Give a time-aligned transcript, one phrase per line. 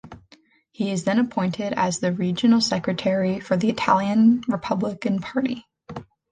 [0.71, 5.67] He is then appointed as the regional secretary for the Italian Republican Party.